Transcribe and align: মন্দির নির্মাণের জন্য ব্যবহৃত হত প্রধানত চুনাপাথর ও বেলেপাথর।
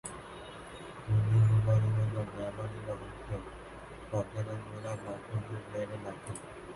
মন্দির 1.07 1.41
নির্মাণের 1.41 1.91
জন্য 1.97 2.15
ব্যবহৃত 2.31 2.87
হত 2.91 3.29
প্রধানত 4.09 4.61
চুনাপাথর 4.67 5.39
ও 5.49 5.61
বেলেপাথর। 5.71 6.35